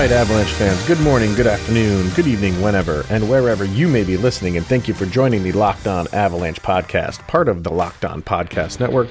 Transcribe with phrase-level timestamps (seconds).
[0.00, 4.16] Right, Avalanche fans, good morning, good afternoon, good evening, whenever and wherever you may be
[4.16, 8.06] listening, and thank you for joining the Locked On Avalanche podcast, part of the Locked
[8.06, 9.10] On Podcast Network.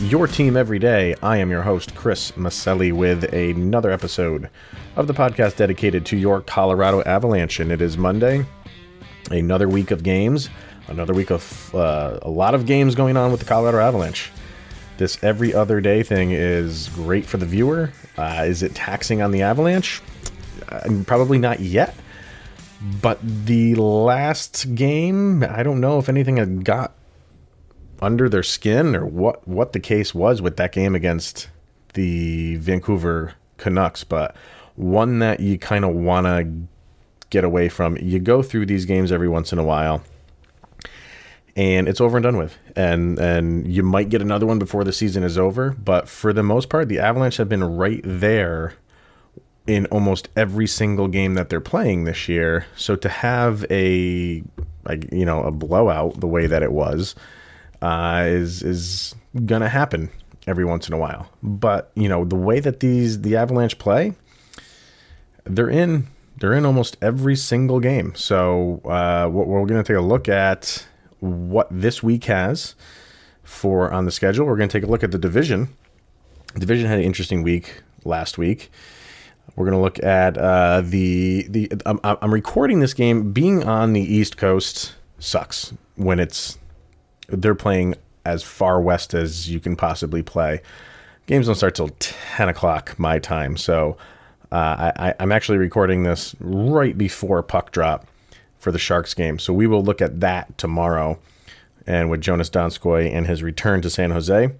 [0.00, 1.14] Your team every day.
[1.22, 4.50] I am your host, Chris Maselli, with another episode
[4.96, 7.60] of the podcast dedicated to your Colorado Avalanche.
[7.60, 8.44] And it is Monday,
[9.30, 10.50] another week of games,
[10.88, 14.32] another week of uh, a lot of games going on with the Colorado Avalanche
[14.98, 17.92] this every other day thing is great for the viewer.
[18.16, 20.00] Uh, is it taxing on the Avalanche?
[20.68, 21.94] Uh, probably not yet.
[23.00, 26.92] But the last game, I don't know if anything had got
[28.00, 31.48] under their skin or what what the case was with that game against
[31.94, 34.36] the Vancouver Canucks, but
[34.76, 36.50] one that you kind of want to
[37.30, 37.96] get away from.
[37.96, 40.02] You go through these games every once in a while
[41.56, 42.56] and it's over and done with.
[42.76, 46.42] And and you might get another one before the season is over, but for the
[46.42, 48.74] most part, the Avalanche have been right there
[49.66, 52.66] in almost every single game that they're playing this year.
[52.76, 54.42] So to have a
[54.84, 57.14] like you know a blowout the way that it was
[57.82, 59.14] uh, is is
[59.46, 60.10] gonna happen
[60.46, 61.30] every once in a while.
[61.42, 64.14] But you know the way that these the Avalanche play,
[65.44, 66.08] they're in
[66.38, 68.12] they're in almost every single game.
[68.16, 70.84] So uh, what we're gonna take a look at
[71.24, 72.74] what this week has
[73.42, 74.46] for on the schedule.
[74.46, 75.68] We're going to take a look at the division.
[76.58, 78.70] division had an interesting week last week.
[79.56, 81.70] We're going to look at uh, the the.
[81.86, 83.32] I'm, I'm recording this game.
[83.32, 86.58] Being on the East Coast sucks when it's
[87.28, 90.60] they're playing as far west as you can possibly play.
[91.26, 93.96] Games don't start till 10 o'clock my time, so
[94.52, 98.06] uh, I, I'm actually recording this right before puck drop
[98.64, 99.38] for the Sharks game.
[99.38, 101.18] So we will look at that tomorrow
[101.86, 104.50] and with Joonas Donskoi and his return to San Jose.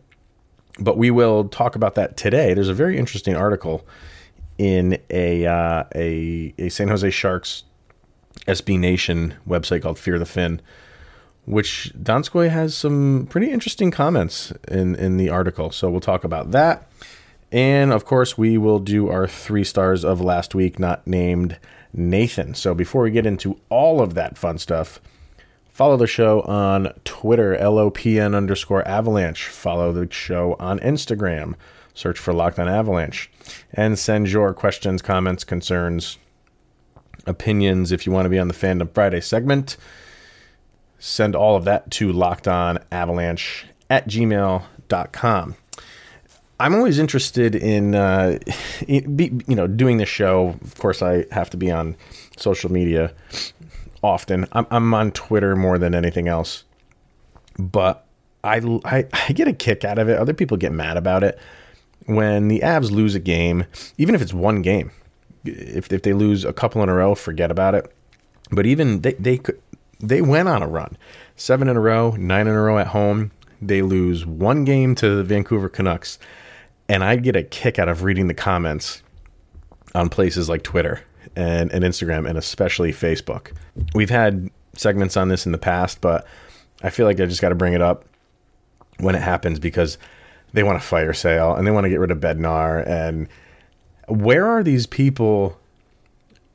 [0.79, 2.53] But we will talk about that today.
[2.53, 3.87] There's a very interesting article
[4.59, 7.65] in a uh, a, a San Jose Sharks
[8.47, 10.61] SB Nation website called Fear the Fin,
[11.47, 15.71] which Donskoi has some pretty interesting comments in in the article.
[15.71, 16.91] So we'll talk about that.
[17.51, 21.57] And of course, we will do our three stars of last week, not named
[21.95, 22.55] Nathan.
[22.55, 25.01] So before we get into all of that fun stuff,
[25.69, 29.47] follow the show on Twitter, LOPN underscore avalanche.
[29.47, 31.55] Follow the show on Instagram,
[31.95, 33.31] search for Locked on Avalanche,
[33.73, 36.19] and send your questions, comments, concerns,
[37.27, 39.77] opinions if you want to be on the Fandom Friday segment.
[40.99, 45.57] Send all of that to Locked on Avalanche at gmail.com.
[46.61, 48.39] I'm always interested in, uh,
[48.87, 50.59] you know, doing the show.
[50.63, 51.97] Of course, I have to be on
[52.37, 53.13] social media
[54.03, 54.47] often.
[54.53, 56.65] I'm, I'm on Twitter more than anything else,
[57.59, 58.07] but
[58.45, 60.19] I, I, I get a kick out of it.
[60.19, 61.39] Other people get mad about it
[62.07, 63.65] when the Avs lose a game,
[63.99, 64.91] even if it's one game.
[65.45, 67.93] If if they lose a couple in a row, forget about it.
[68.51, 69.61] But even they they could
[70.01, 70.97] they went on a run,
[71.37, 73.31] seven in a row, nine in a row at home.
[73.61, 76.19] They lose one game to the Vancouver Canucks
[76.89, 79.03] and I get a kick out of reading the comments
[79.95, 81.03] on places like Twitter
[81.37, 83.53] and, and Instagram and especially Facebook.
[83.95, 86.27] We've had segments on this in the past, but
[86.83, 88.05] I feel like I just got to bring it up
[88.99, 89.99] when it happens because
[90.53, 92.87] they want a fire sale and they want to get rid of Bednar.
[92.87, 93.29] And
[94.09, 95.59] where are these people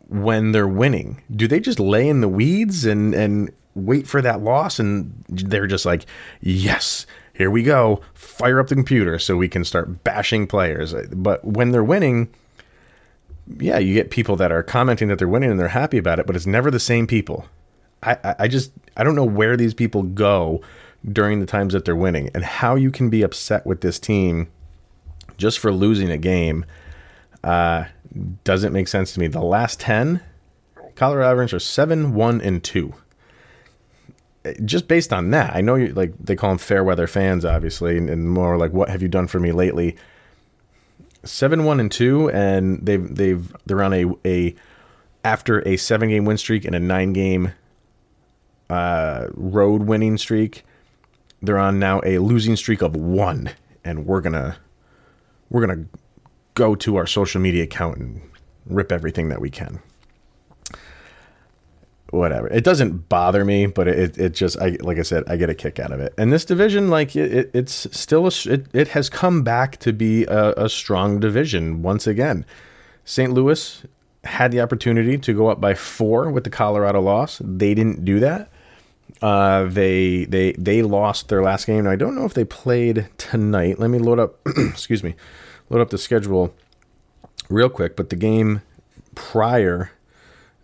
[0.07, 1.21] when they're winning?
[1.35, 4.79] Do they just lay in the weeds and, and wait for that loss?
[4.79, 6.05] And they're just like,
[6.41, 7.05] yes,
[7.39, 10.93] here we go, fire up the computer so we can start bashing players.
[11.13, 12.27] But when they're winning,
[13.59, 16.27] yeah, you get people that are commenting that they're winning and they're happy about it,
[16.27, 17.47] but it's never the same people.
[18.03, 20.61] I, I just I don't know where these people go
[21.13, 24.49] during the times that they're winning and how you can be upset with this team
[25.37, 26.65] just for losing a game
[27.45, 27.85] uh,
[28.43, 29.27] doesn't make sense to me.
[29.27, 30.21] The last ten,
[30.95, 32.95] Colorado Avalanche are seven, one, and two
[34.63, 37.97] just based on that, I know you like they call them fair weather fans, obviously,
[37.97, 39.95] and, more like what have you done for me lately?
[41.23, 44.55] Seven one and two, and they've they've they're on a a
[45.25, 47.51] after a seven game win streak and a nine game
[48.69, 50.63] uh, road winning streak.
[51.41, 53.49] They're on now a losing streak of one,
[53.83, 54.57] and we're gonna
[55.49, 55.85] we're gonna
[56.53, 58.21] go to our social media account and
[58.65, 59.81] rip everything that we can.
[62.11, 62.47] Whatever.
[62.47, 65.55] It doesn't bother me, but it, it just I like I said, I get a
[65.55, 66.13] kick out of it.
[66.17, 70.25] And this division, like it, it's still a, it, it has come back to be
[70.25, 72.45] a, a strong division once again.
[73.05, 73.33] St.
[73.33, 73.85] Louis
[74.23, 77.41] had the opportunity to go up by four with the Colorado loss.
[77.43, 78.49] They didn't do that.
[79.21, 81.83] Uh, they they they lost their last game.
[81.83, 83.79] Now, I don't know if they played tonight.
[83.79, 84.39] Let me load up.
[84.45, 85.15] excuse me,
[85.69, 86.53] load up the schedule
[87.49, 87.95] real quick.
[87.95, 88.61] But the game
[89.15, 89.91] prior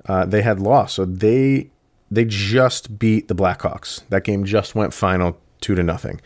[0.08, 0.96] uh, they had lost.
[0.96, 1.70] So they
[2.12, 4.08] they just beat the Blackhawks.
[4.10, 6.22] That game just went final two to nothing.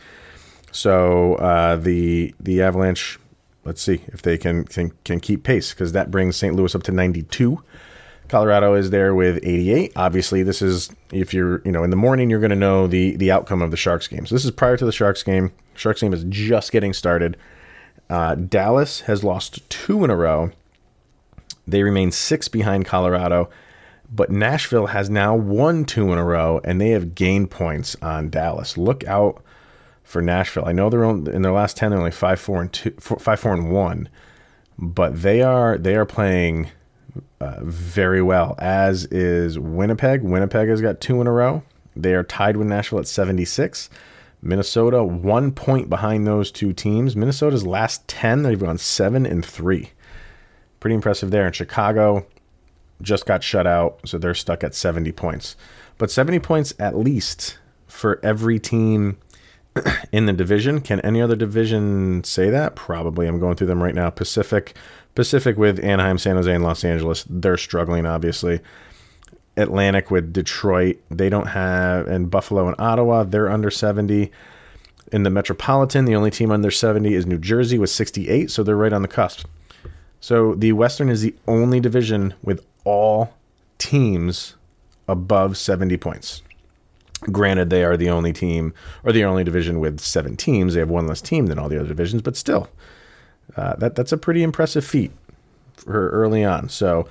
[0.71, 3.19] So uh, the the Avalanche,
[3.65, 6.55] let's see if they can can, can keep pace because that brings St.
[6.55, 7.61] Louis up to 92.
[8.27, 9.91] Colorado is there with 88.
[9.95, 13.15] Obviously, this is if you're you know in the morning you're going to know the
[13.15, 14.25] the outcome of the Sharks game.
[14.25, 15.51] So this is prior to the Sharks game.
[15.73, 17.37] Sharks game is just getting started.
[18.09, 20.51] Uh, Dallas has lost two in a row.
[21.67, 23.49] They remain six behind Colorado.
[24.11, 28.29] But Nashville has now won two in a row, and they have gained points on
[28.29, 28.77] Dallas.
[28.77, 29.43] Look out
[30.03, 30.65] for Nashville.
[30.65, 33.19] I know they're on, in their last ten, they're only five four and two, four,
[33.19, 34.09] five four and one,
[34.79, 36.69] but they are they are playing
[37.39, 38.55] uh, very well.
[38.57, 40.23] As is Winnipeg.
[40.23, 41.61] Winnipeg has got two in a row.
[41.95, 43.89] They are tied with Nashville at seventy six.
[44.41, 47.15] Minnesota one point behind those two teams.
[47.15, 49.91] Minnesota's last ten, they've gone seven and three.
[50.79, 51.45] Pretty impressive there.
[51.45, 52.25] In Chicago,
[53.01, 55.55] just got shut out, so they're stuck at 70 points.
[55.97, 57.57] But 70 points at least
[57.87, 59.17] for every team
[60.11, 60.81] in the division.
[60.81, 62.75] Can any other division say that?
[62.75, 63.27] Probably.
[63.27, 64.09] I'm going through them right now.
[64.09, 64.75] Pacific,
[65.15, 67.25] Pacific with Anaheim, San Jose, and Los Angeles.
[67.29, 68.59] They're struggling, obviously.
[69.57, 70.97] Atlantic with Detroit.
[71.11, 74.31] They don't have, and Buffalo and Ottawa, they're under 70.
[75.11, 78.77] In the Metropolitan, the only team under 70 is New Jersey with 68, so they're
[78.77, 79.45] right on the cusp.
[80.21, 83.33] So the Western is the only division with all
[83.77, 84.55] teams
[85.07, 86.41] above 70 points.
[87.31, 90.73] Granted, they are the only team or the only division with seven teams.
[90.73, 92.67] They have one less team than all the other divisions, but still,
[93.55, 95.11] uh, that that's a pretty impressive feat
[95.75, 96.69] for early on.
[96.69, 97.07] So,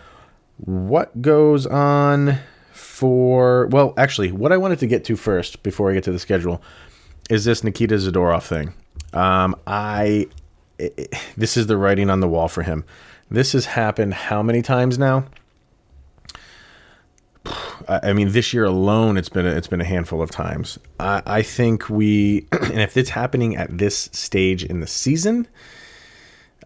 [0.56, 2.38] what goes on
[2.72, 3.66] for?
[3.66, 6.62] Well, actually, what I wanted to get to first before I get to the schedule
[7.28, 8.72] is this Nikita Zadorov thing.
[9.12, 10.26] Um, I
[10.78, 12.84] it, this is the writing on the wall for him.
[13.30, 15.26] This has happened how many times now?
[17.88, 20.78] I mean, this year alone, it's been a, it's been a handful of times.
[21.00, 25.48] I, I think we, and if it's happening at this stage in the season,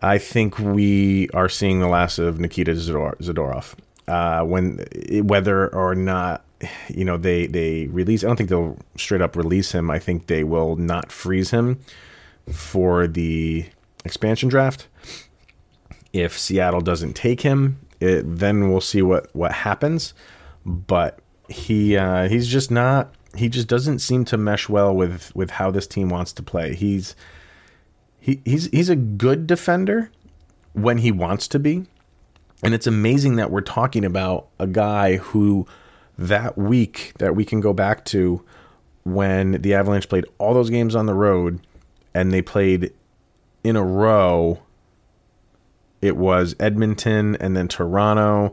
[0.02, 3.74] I think we are seeing the last of Nikita Zadorov.
[4.08, 4.84] Uh, when
[5.22, 6.44] whether or not
[6.88, 9.90] you know they they release, I don't think they'll straight up release him.
[9.90, 11.78] I think they will not freeze him
[12.50, 13.64] for the
[14.04, 14.88] expansion draft.
[16.12, 20.14] If Seattle doesn't take him, it, then we'll see what what happens
[20.64, 25.50] but he uh, he's just not he just doesn't seem to mesh well with with
[25.50, 26.74] how this team wants to play.
[26.74, 27.16] He's
[28.20, 30.10] he, he's he's a good defender
[30.72, 31.86] when he wants to be.
[32.62, 35.66] And it's amazing that we're talking about a guy who
[36.16, 38.44] that week that we can go back to
[39.04, 41.60] when the Avalanche played all those games on the road
[42.14, 42.92] and they played
[43.64, 44.62] in a row.
[46.00, 48.52] It was Edmonton and then Toronto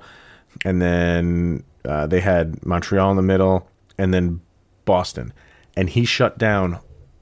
[0.66, 3.68] and then uh, they had Montreal in the middle,
[3.98, 4.42] and then
[4.86, 5.34] Boston,
[5.76, 6.80] and he shut down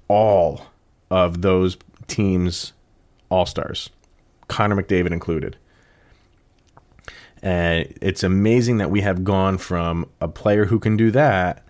[0.07, 0.67] all
[1.09, 2.73] of those teams'
[3.29, 3.89] all stars,
[4.47, 5.57] Connor McDavid included.
[7.41, 11.63] And it's amazing that we have gone from a player who can do that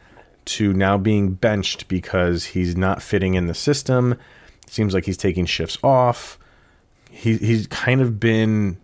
[0.46, 4.18] to now being benched because he's not fitting in the system.
[4.68, 6.40] Seems like he's taking shifts off.
[7.12, 8.78] He, he's kind of been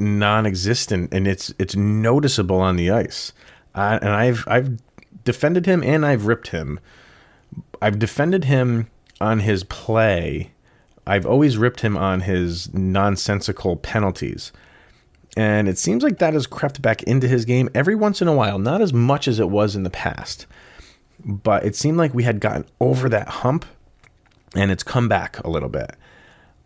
[0.00, 3.32] non-existent, and it's it's noticeable on the ice.
[3.74, 4.78] Uh, and I've I've
[5.24, 6.80] defended him and I've ripped him.
[7.80, 8.88] I've defended him
[9.20, 10.52] on his play.
[11.06, 14.52] I've always ripped him on his nonsensical penalties.
[15.36, 18.34] And it seems like that has crept back into his game every once in a
[18.34, 20.46] while, not as much as it was in the past.
[21.24, 23.64] But it seemed like we had gotten over that hump
[24.54, 25.94] and it's come back a little bit.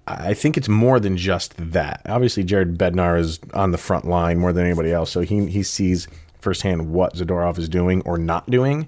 [0.06, 2.02] I think it's more than just that.
[2.06, 5.62] Obviously, Jared Bednar is on the front line more than anybody else, so he he
[5.62, 6.08] sees
[6.40, 8.86] firsthand what Zadorov is doing or not doing,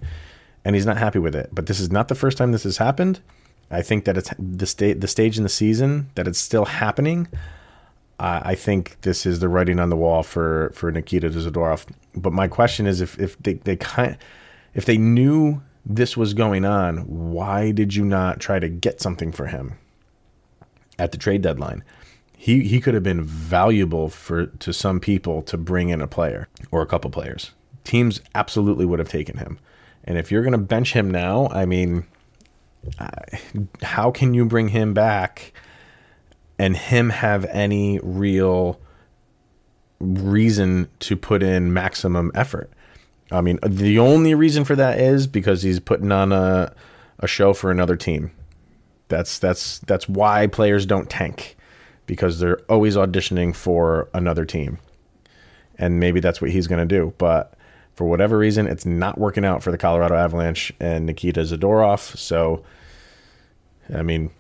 [0.65, 1.49] and he's not happy with it.
[1.53, 3.21] But this is not the first time this has happened.
[3.71, 7.29] I think that it's the state the stage in the season that it's still happening.
[8.19, 11.87] Uh, I think this is the writing on the wall for for Nikita Zadorov.
[12.15, 14.19] But my question is, if if they they kind
[14.75, 16.99] if they knew this was going on,
[17.33, 19.79] why did you not try to get something for him?
[20.99, 21.85] At the trade deadline.
[22.37, 26.49] He he could have been valuable for to some people to bring in a player
[26.71, 27.53] or a couple players.
[27.85, 29.59] teams absolutely would have taken him.
[30.05, 32.05] And if you're going to bench him now, I mean,
[33.83, 35.53] how can you bring him back
[36.59, 38.81] and him have any real
[39.99, 42.71] reason to put in maximum effort?
[43.33, 46.73] I mean, the only reason for that is because he's putting on a
[47.19, 48.31] a show for another team.
[49.09, 51.57] That's that's that's why players don't tank
[52.07, 54.79] because they're always auditioning for another team.
[55.79, 57.57] And maybe that's what he's going to do, but
[57.97, 62.17] for whatever reason, it's not working out for the Colorado Avalanche and Nikita Zadorov.
[62.17, 62.63] So,
[63.93, 64.31] I mean,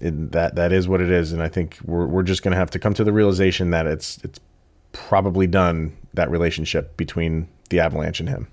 [0.00, 2.58] it, that that is what it is, and I think we're we're just going to
[2.58, 4.40] have to come to the realization that it's it's
[4.92, 8.48] probably done that relationship between the Avalanche and him.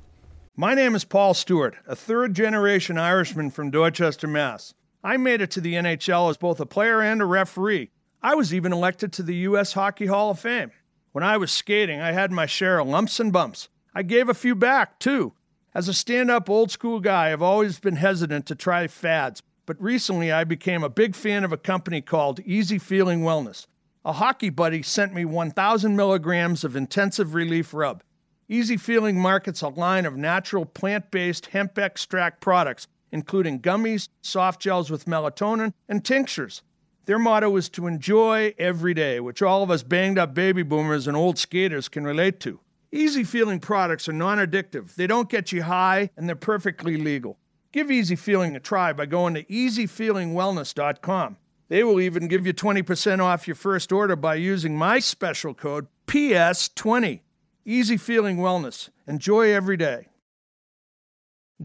[0.56, 4.74] My name is Paul Stewart, a third generation Irishman from Dorchester, Mass.
[5.04, 7.92] I made it to the NHL as both a player and a referee.
[8.22, 9.74] I was even elected to the U.S.
[9.74, 10.72] Hockey Hall of Fame.
[11.14, 13.70] When I was skating, I had my share of lumps and bumps.
[13.96, 15.34] I gave a few back, too.
[15.74, 19.82] As a stand up old school guy, I've always been hesitant to try fads, but
[19.82, 23.68] recently I became a big fan of a company called Easy Feeling Wellness.
[24.04, 28.04] A hockey buddy sent me 1,000 milligrams of intensive relief rub.
[28.50, 34.62] Easy Feeling markets a line of natural plant based hemp extract products, including gummies, soft
[34.62, 36.62] gels with melatonin, and tinctures.
[37.06, 41.08] Their motto is to enjoy every day, which all of us banged up baby boomers
[41.08, 42.60] and old skaters can relate to.
[42.92, 47.38] Easy Feeling products are non addictive, they don't get you high, and they're perfectly legal.
[47.72, 51.38] Give Easy Feeling a try by going to easyfeelingwellness.com.
[51.68, 55.88] They will even give you 20% off your first order by using my special code
[56.08, 57.22] PS20.
[57.64, 58.90] Easy Feeling Wellness.
[59.06, 60.08] Enjoy every day.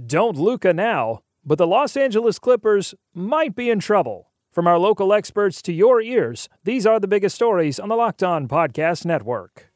[0.07, 4.31] Don't Luca now, but the Los Angeles Clippers might be in trouble.
[4.53, 8.23] From our local experts to your ears, these are the biggest stories on the Locked
[8.23, 9.67] On Podcast Network.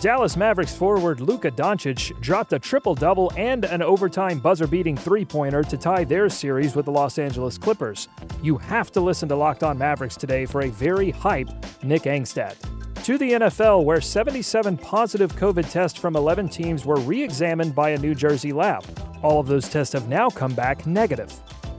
[0.00, 5.24] Dallas Mavericks forward Luka Doncic dropped a triple double and an overtime buzzer beating three
[5.24, 8.06] pointer to tie their series with the Los Angeles Clippers.
[8.40, 11.48] You have to listen to Locked On Mavericks today for a very hype
[11.82, 12.77] Nick Angstadt.
[13.08, 17.88] To the NFL, where 77 positive COVID tests from 11 teams were re examined by
[17.88, 18.84] a New Jersey lab.
[19.22, 21.32] All of those tests have now come back negative.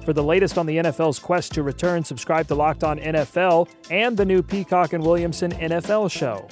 [0.04, 4.18] For the latest on the NFL's quest to return, subscribe to Locked On NFL and
[4.18, 6.48] the new Peacock and Williamson NFL show.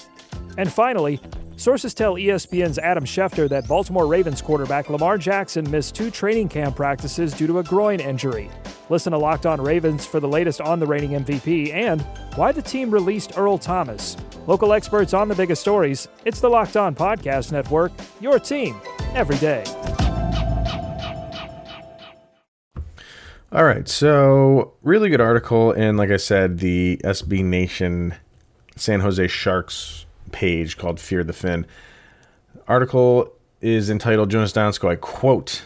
[0.57, 1.19] And finally,
[1.57, 6.75] Sources tell ESPN's Adam Schefter that Baltimore Ravens quarterback Lamar Jackson missed two training camp
[6.75, 8.51] practices due to a groin injury.
[8.89, 12.01] Listen to Locked On Ravens for the latest on the reigning MVP and
[12.35, 14.15] why the team released Earl Thomas.
[14.45, 16.07] Local experts on the biggest stories.
[16.25, 18.79] It's the Locked On Podcast Network, your team
[19.15, 19.63] every day.
[23.51, 28.13] All right, so really good article, and like I said, the SB Nation
[28.75, 31.65] San Jose Sharks page called Fear the Fin.
[32.67, 35.63] Article is entitled Joonas Donskoi, I quote,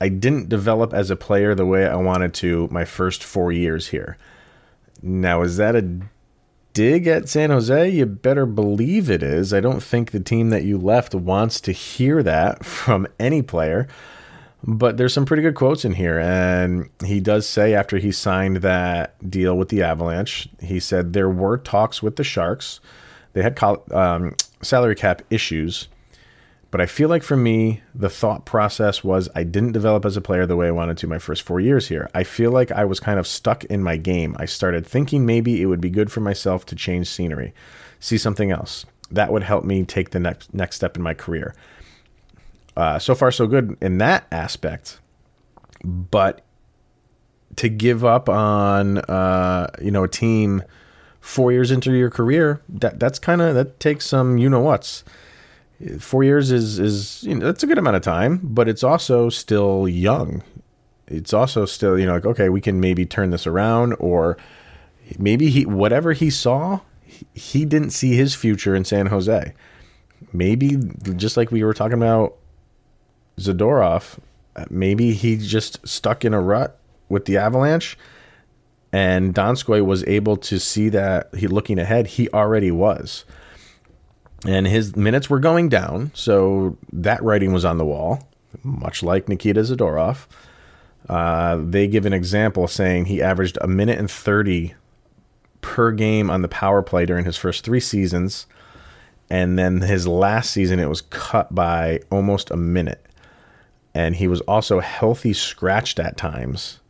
[0.00, 3.88] I didn't develop as a player the way I wanted to my first four years
[3.88, 4.16] here.
[5.00, 6.00] Now, is that a
[6.72, 7.88] dig at San Jose?
[7.88, 9.52] You better believe it is.
[9.52, 13.88] I don't think the team that you left wants to hear that from any player.
[14.64, 16.20] But there's some pretty good quotes in here.
[16.20, 21.30] And he does say, after he signed that deal with the Avalanche, he said there
[21.30, 22.80] were talks with the Sharks
[23.32, 23.58] they had
[23.92, 25.88] um, salary cap issues,
[26.70, 30.22] but I feel like for me, the thought process was I didn't develop as a
[30.22, 32.10] player the way I wanted to my first four years here.
[32.14, 34.34] I feel like I was kind of stuck in my game.
[34.38, 37.52] I started thinking maybe it would be good for myself to change scenery,
[38.00, 38.86] see something else.
[39.10, 41.54] That would help me take the next next step in my career.
[42.74, 44.98] Uh, so far, so good in that aspect.
[45.84, 46.42] But
[47.56, 50.62] to give up on uh, you know a team
[51.22, 55.04] four years into your career, that that's kind of that takes some you know what's.
[55.98, 59.30] Four years is is you know that's a good amount of time, but it's also
[59.30, 60.42] still young.
[61.06, 64.36] It's also still you know like okay we can maybe turn this around or
[65.18, 66.80] maybe he whatever he saw
[67.34, 69.54] he didn't see his future in San Jose.
[70.32, 70.76] Maybe
[71.16, 72.36] just like we were talking about
[73.38, 74.18] Zadorov,
[74.70, 77.98] maybe he just stuck in a rut with the Avalanche
[78.92, 83.24] and Donskoi was able to see that he looking ahead, he already was.
[84.46, 88.28] And his minutes were going down, so that writing was on the wall,
[88.62, 90.26] much like Nikita Zadorov.
[91.08, 94.74] Uh, they give an example saying he averaged a minute and 30
[95.60, 98.46] per game on the power play during his first three seasons.
[99.30, 103.06] And then his last season, it was cut by almost a minute.
[103.94, 106.80] And he was also healthy scratched at times,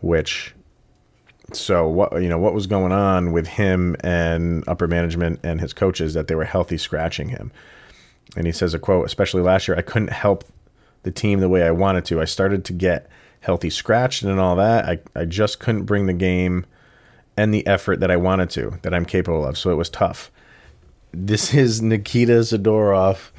[0.00, 0.54] which
[1.54, 5.72] so what you know what was going on with him and upper management and his
[5.72, 7.52] coaches that they were healthy scratching him.
[8.36, 10.44] And he says a quote, especially last year, I couldn't help
[11.02, 12.20] the team the way I wanted to.
[12.20, 13.08] I started to get
[13.40, 14.84] healthy scratched and all that.
[14.84, 16.66] I, I just couldn't bring the game
[17.36, 19.56] and the effort that I wanted to, that I'm capable of.
[19.56, 20.30] So it was tough.
[21.12, 23.30] This is Nikita Zadorov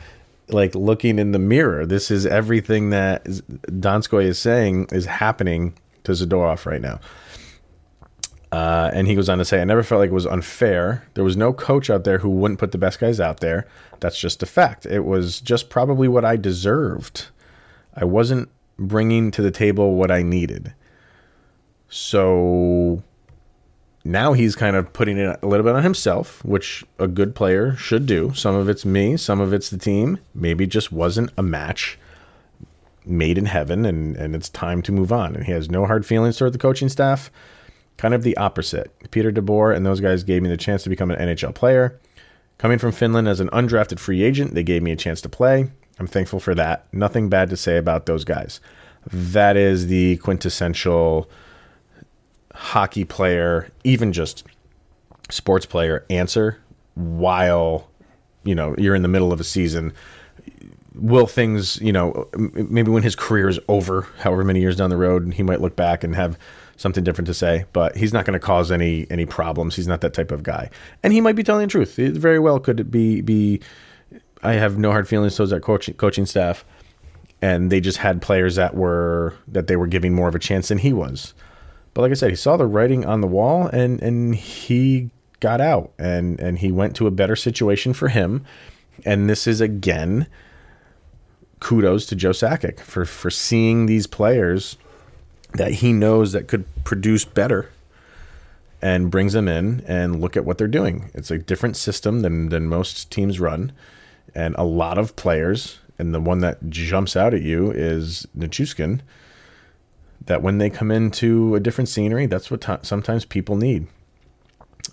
[0.49, 1.85] like looking in the mirror.
[1.85, 6.99] This is everything that Donskoi is saying is happening to Zadorov right now.
[8.51, 11.07] Uh, and he goes on to say, I never felt like it was unfair.
[11.13, 13.65] There was no coach out there who wouldn't put the best guys out there.
[14.01, 14.85] That's just a fact.
[14.85, 17.27] It was just probably what I deserved.
[17.95, 20.73] I wasn't bringing to the table what I needed.
[21.87, 23.03] So
[24.03, 27.75] now he's kind of putting it a little bit on himself, which a good player
[27.75, 28.33] should do.
[28.33, 30.19] Some of it's me, some of it's the team.
[30.33, 31.97] Maybe just wasn't a match
[33.05, 35.35] made in heaven, and, and it's time to move on.
[35.35, 37.31] And he has no hard feelings toward the coaching staff.
[38.01, 38.91] Kind of the opposite.
[39.11, 41.99] Peter DeBoer and those guys gave me the chance to become an NHL player.
[42.57, 45.69] Coming from Finland as an undrafted free agent, they gave me a chance to play.
[45.99, 46.91] I'm thankful for that.
[46.91, 48.59] Nothing bad to say about those guys.
[49.13, 51.29] That is the quintessential
[52.55, 54.45] hockey player, even just
[55.29, 56.59] sports player answer
[56.95, 57.87] while
[58.43, 59.93] you know you're in the middle of a season
[60.95, 64.97] will things you know maybe when his career is over however many years down the
[64.97, 66.37] road he might look back and have
[66.81, 69.75] something different to say but he's not going to cause any any problems.
[69.75, 70.69] He's not that type of guy.
[71.03, 71.99] And he might be telling the truth.
[71.99, 73.61] It very well could be be
[74.43, 76.65] i have no hard feelings towards that coaching coaching staff
[77.41, 80.67] and they just had players that were that they were giving more of a chance
[80.67, 81.33] than he was.
[81.93, 85.09] But like I said, he saw the writing on the wall and and he
[85.39, 88.45] got out and and he went to a better situation for him.
[89.05, 90.27] And this is again
[91.59, 94.77] kudos to Joe Sakic for for seeing these players
[95.53, 97.69] that he knows that could produce better
[98.81, 101.11] and brings them in and look at what they're doing.
[101.13, 103.71] It's a different system than than most teams run
[104.33, 109.01] and a lot of players and the one that jumps out at you is Nichushkin
[110.25, 113.87] that when they come into a different scenery, that's what t- sometimes people need.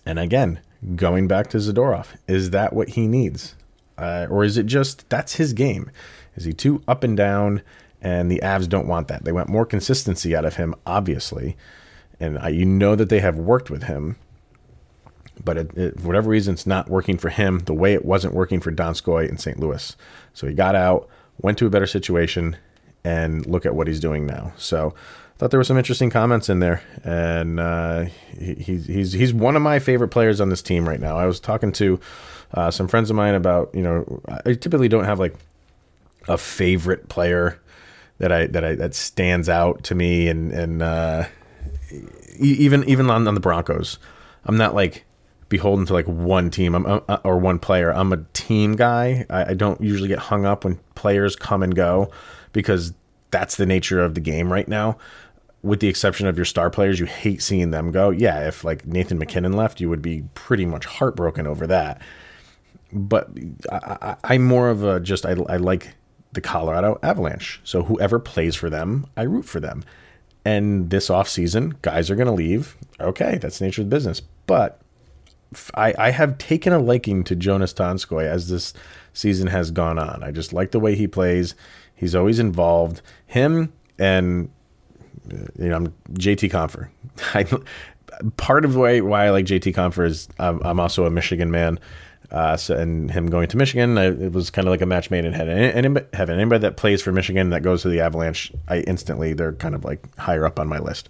[0.05, 0.61] And again,
[0.97, 3.55] going back to Zadorov, is that what he needs?
[3.97, 5.91] Uh, or is it just that's his game?
[6.37, 7.63] Is he too up and down?
[8.01, 9.25] And the Avs don't want that.
[9.25, 11.57] They want more consistency out of him, obviously.
[12.21, 14.17] And you know that they have worked with him,
[15.43, 18.35] but it, it, for whatever reason, it's not working for him the way it wasn't
[18.35, 19.59] working for Donskoi in St.
[19.59, 19.97] Louis.
[20.33, 21.09] So he got out,
[21.41, 22.57] went to a better situation,
[23.05, 24.53] and look at what he's doing now.
[24.57, 28.07] So I thought there were some interesting comments in there, and uh,
[28.37, 31.17] he, he's he's one of my favorite players on this team right now.
[31.17, 32.01] I was talking to
[32.55, 35.37] uh, some friends of mine about you know I typically don't have like
[36.27, 37.61] a favorite player
[38.19, 41.27] that I that I that stands out to me, and and uh,
[42.39, 43.99] even even on, on the Broncos,
[44.45, 45.05] I'm not like
[45.49, 47.91] beholden to like one team I'm, uh, or one player.
[47.93, 49.25] I'm a team guy.
[49.31, 52.11] I, I, don't usually get hung up when players come and go
[52.53, 52.93] because
[53.31, 54.99] that's the nature of the game right now.
[55.63, 58.11] With the exception of your star players, you hate seeing them go.
[58.11, 62.01] Yeah, if like Nathan MacKinnon left, you would be pretty much heartbroken over that.
[62.93, 63.29] But
[63.71, 65.95] I, am more of a just I, I like
[66.33, 67.61] the Colorado Avalanche.
[67.65, 69.85] So whoever plays for them, I root for them.
[70.45, 72.77] And this off season, guys are going to leave.
[73.01, 74.21] Okay, that's the nature of the business.
[74.47, 74.81] But
[75.75, 78.75] I, I have taken a liking to Joonas Donskoi as this
[79.13, 80.23] season has gone on.
[80.23, 81.55] I just like the way he plays.
[81.95, 83.03] He's always involved.
[83.27, 84.51] Him and
[85.33, 86.89] uh, you know, I'm JT Compher.
[87.35, 87.47] I,
[88.37, 91.79] part of way why I like JT Compher is I'm, I'm also a Michigan man.
[92.31, 95.11] Uh, so, and him going to Michigan, I, it was kind of like a match
[95.11, 95.57] made in heaven.
[95.57, 96.07] Anybody.
[96.13, 99.85] Anybody that plays for Michigan that goes to the Avalanche, I instantly they're kind of
[99.85, 101.09] like higher up on my list.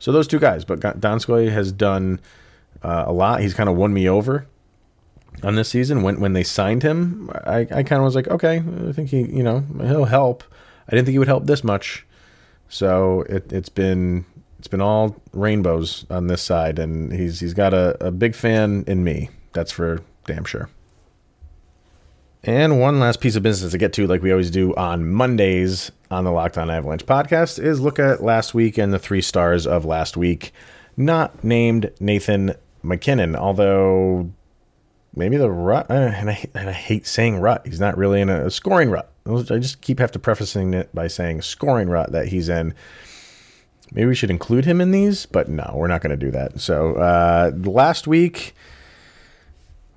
[0.00, 2.20] So those two guys, but Donskoi has done
[2.82, 3.40] uh, a lot.
[3.42, 4.46] He's kind of won me over
[5.42, 6.02] on this season.
[6.02, 9.22] When when they signed him, I, I kind of was like, okay, I think he,
[9.22, 10.42] you know, he'll help.
[10.88, 12.06] I didn't think he would help this much.
[12.68, 14.24] So it, it's been
[14.58, 18.84] it's been all rainbows on this side, and he's he's got a, a big fan
[18.86, 19.30] in me.
[19.52, 20.68] That's for damn sure.
[22.42, 25.92] And one last piece of business to get to, like we always do on Mondays
[26.10, 29.66] on the Locked On Avalanche podcast, is look at last week and the three stars
[29.66, 30.52] of last week.
[30.96, 34.30] Not named Nathan MacKinnon, although
[35.14, 37.62] maybe the rut, uh, and, I, and I hate saying rut.
[37.66, 39.10] He's not really in a scoring rut.
[39.26, 42.74] I just keep have to prefacing it by saying scoring rut that he's in.
[43.92, 46.60] Maybe we should include him in these, but no, we're not going to do that.
[46.60, 48.54] So uh, last week,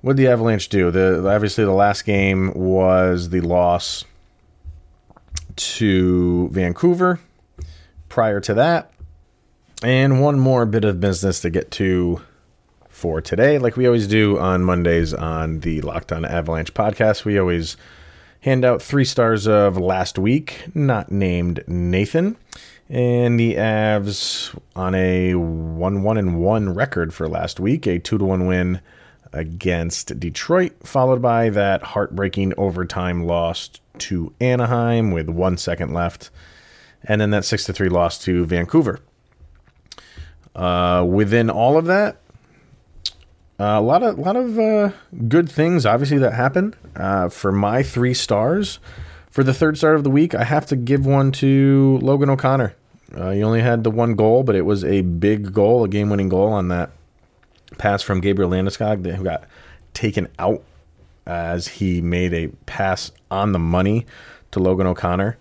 [0.04, 0.90] what did the Avalanche do?
[0.90, 4.04] The obviously the last game was the loss
[5.56, 7.20] to Vancouver.
[8.10, 8.92] Prior to that,
[9.82, 12.20] and one more bit of business to get to
[12.90, 17.24] for today, like we always do on Mondays on the Locked On Avalanche podcast.
[17.24, 17.78] We always
[18.40, 22.36] hand out three stars of last week, not named Nathan.
[22.90, 28.18] And the Avs on a 1 1 and 1 record for last week, a 2
[28.18, 28.82] to 1 win
[29.34, 36.30] against Detroit, followed by that heartbreaking overtime loss to Anaheim with one second left,
[37.02, 39.00] and then that 6 to 3 loss to Vancouver.
[40.54, 42.16] Uh, within all of that,
[43.58, 44.90] a lot of lot of uh,
[45.28, 46.76] good things, obviously, that happened.
[46.96, 48.78] Uh, for my three stars,
[49.30, 52.74] for the third start of the week, I have to give one to Logan O'Connor.
[53.14, 56.28] Uh, he only had the one goal, but it was a big goal, a game-winning
[56.28, 56.90] goal on that
[57.78, 59.44] pass from Gabriel Landeskog that got
[59.92, 60.62] taken out
[61.26, 64.06] as he made a pass on the money
[64.50, 65.38] to Logan O'Connor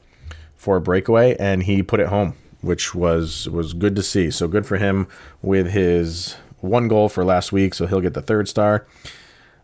[0.55, 4.31] for a breakaway, and he put it home, which was was good to see.
[4.31, 5.07] So good for him
[5.41, 8.87] with his one goal for last week, so he'll get the third star.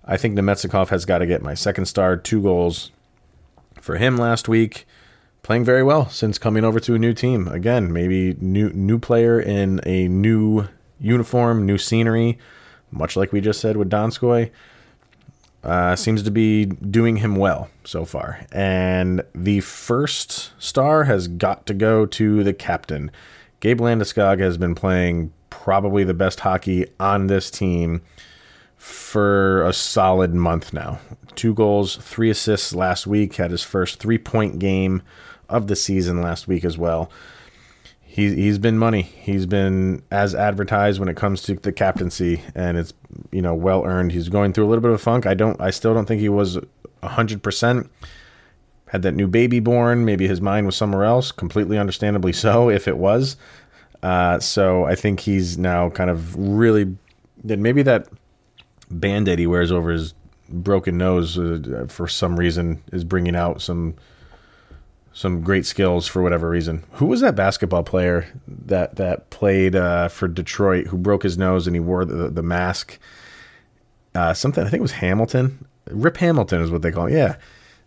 [0.04, 2.91] I think Namestnikov has got to get my second star, two goals
[3.80, 4.86] for him last week.
[5.41, 7.48] Playing very well since coming over to a new team.
[7.48, 10.67] Again, maybe new new player in a new
[11.00, 12.38] uniform, new scenery,
[12.92, 14.52] much like we just said with Donskoi.
[15.62, 18.46] Uh, seems to be doing him well so far.
[18.52, 23.12] And the first star has got to go to the captain.
[23.60, 28.02] Gabe Landeskog has been playing probably the best hockey on this team
[28.78, 31.00] for a solid month now.
[31.36, 35.02] Two goals, three assists last week, had his first three point game
[35.50, 37.12] of the season last week as well.
[38.12, 39.04] He's, he's been money.
[39.04, 42.91] He's been as advertised when it comes to the captaincy, and it's
[43.32, 44.13] you know well earned.
[44.13, 45.28] He's going through a little bit of a funk.
[45.28, 45.62] I don't.
[45.62, 46.58] I still don't think he was
[47.04, 47.88] hundred percent.
[48.88, 50.06] Had that new baby born.
[50.06, 51.32] Maybe his mind was somewhere else.
[51.32, 53.38] Completely understandably so, if it was.
[54.02, 56.98] Uh, so I think he's now kind of really.
[57.43, 58.08] Then maybe that
[58.89, 60.15] band aid he wears over his
[60.50, 63.93] broken nose uh, for some reason is bringing out some
[65.13, 66.84] some great skills for whatever reason.
[66.93, 71.67] Who was that basketball player that that played uh, for Detroit who broke his nose
[71.67, 73.00] and he wore the, the mask?
[74.13, 75.65] Uh, something I think it was Hamilton.
[75.89, 77.13] Rip Hamilton is what they call it.
[77.13, 77.36] Yeah.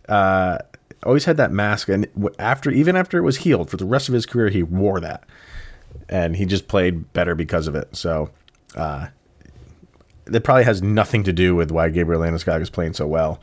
[0.07, 0.57] Uh,
[1.03, 2.07] always had that mask, and
[2.39, 5.23] after even after it was healed for the rest of his career, he wore that,
[6.09, 7.95] and he just played better because of it.
[7.95, 8.29] So,
[8.75, 9.07] uh,
[10.31, 13.41] it probably has nothing to do with why Gabriel Landeskog is playing so well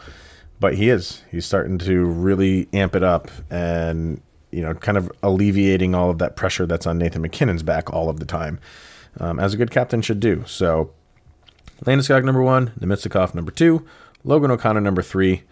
[0.61, 1.23] but he is.
[1.31, 4.21] He's starting to really amp it up and,
[4.53, 8.09] you know, kind of alleviating all of that pressure that's on Nathan MacKinnon's back all
[8.09, 8.61] of the time,
[9.19, 10.45] um, as a good captain should do.
[10.47, 10.93] So,
[11.85, 13.87] Landeskog number one, Namestnikov number two,
[14.23, 15.45] Logan O'Connor number three.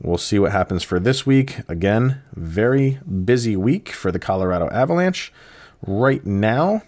[0.00, 1.58] We'll see what happens for this week.
[1.68, 5.32] Again, very busy week for the Colorado Avalanche.
[5.86, 6.82] Right now,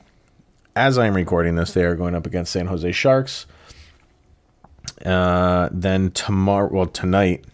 [0.74, 3.46] as I'm recording this, they are going up against San Jose Sharks.
[5.04, 7.44] Uh, then tomorrow, well, tonight,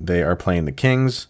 [0.00, 1.26] they are playing the Kings.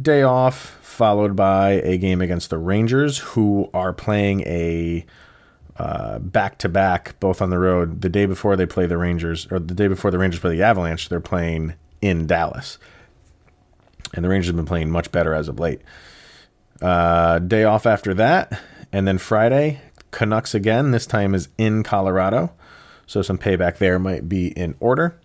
[0.00, 5.04] Day off, followed by a game against the Rangers, who are playing a
[6.20, 8.02] back to back, both on the road.
[8.02, 10.62] The day before they play the Rangers, or the day before the Rangers play the
[10.62, 12.78] Avalanche, they're playing in Dallas.
[14.14, 15.82] And the Rangers have been playing much better as of late.
[16.82, 18.60] Uh, day off after that.
[18.92, 20.90] And then Friday, Canucks again.
[20.90, 22.52] This time is in Colorado.
[23.06, 25.19] So some payback there might be in order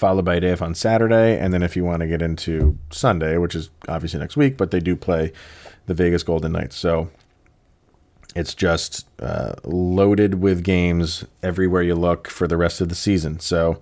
[0.00, 1.38] followed by off on Saturday.
[1.38, 4.70] And then if you want to get into Sunday, which is obviously next week, but
[4.70, 5.30] they do play
[5.86, 6.76] the Vegas Golden Knights.
[6.76, 7.10] So
[8.34, 13.40] it's just uh, loaded with games everywhere you look for the rest of the season.
[13.40, 13.78] So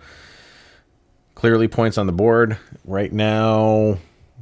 [1.36, 3.98] clearly points on the board right now.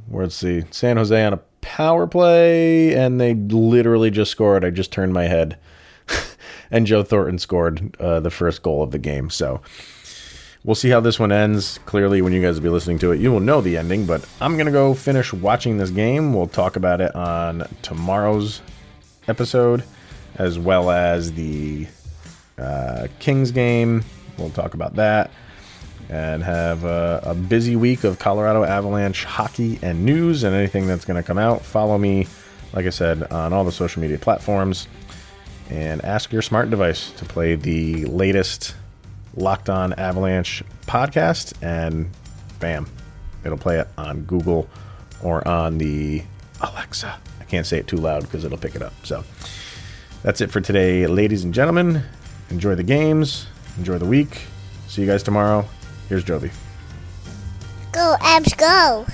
[0.09, 4.63] Let's see, San Jose on a power play, and they literally just scored.
[4.63, 5.57] I just turned my head,
[6.71, 9.29] and Joe Thornton scored uh, the first goal of the game.
[9.29, 9.61] So
[10.67, 11.79] We'll see how this one ends.
[11.85, 14.27] Clearly, when you guys will be listening to it, you will know the ending, but
[14.41, 16.33] I'm going to go finish watching this game.
[16.33, 18.61] We'll talk about it on tomorrow's
[19.29, 19.85] episode,
[20.35, 21.87] as well as the
[22.57, 24.03] uh, Kings game.
[24.37, 25.31] We'll talk about that
[26.09, 31.05] and have a, a busy week of Colorado Avalanche hockey and news and anything that's
[31.05, 31.61] going to come out.
[31.61, 32.27] Follow me,
[32.73, 34.89] like I said, on all the social media platforms
[35.69, 38.75] and ask your smart device to play the latest
[39.37, 42.09] Locked On Avalanche podcast, and
[42.59, 42.87] bam,
[43.45, 44.67] it'll play it on Google
[45.23, 46.23] or on the
[46.59, 47.17] Alexa.
[47.39, 48.93] I can't say it too loud because it'll pick it up.
[49.03, 49.23] So
[50.23, 52.03] that's it for today, ladies and gentlemen.
[52.49, 53.47] Enjoy the games,
[53.77, 54.41] enjoy the week.
[54.87, 55.65] See you guys tomorrow.
[56.09, 56.51] Here's Jovi.
[57.91, 59.05] Go, Avs, go.